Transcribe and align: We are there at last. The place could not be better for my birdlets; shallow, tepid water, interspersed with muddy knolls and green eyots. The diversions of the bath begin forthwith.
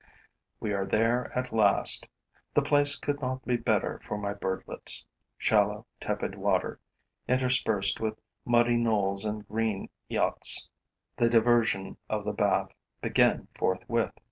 We 0.59 0.73
are 0.73 0.87
there 0.87 1.31
at 1.37 1.51
last. 1.53 2.09
The 2.55 2.63
place 2.63 2.95
could 2.97 3.21
not 3.21 3.45
be 3.45 3.55
better 3.55 4.01
for 4.03 4.17
my 4.17 4.33
birdlets; 4.33 5.05
shallow, 5.37 5.85
tepid 5.99 6.33
water, 6.33 6.79
interspersed 7.27 7.99
with 7.99 8.19
muddy 8.43 8.79
knolls 8.79 9.25
and 9.25 9.47
green 9.47 9.89
eyots. 10.09 10.69
The 11.17 11.29
diversions 11.29 11.97
of 12.09 12.25
the 12.25 12.33
bath 12.33 12.71
begin 12.99 13.47
forthwith. 13.55 14.13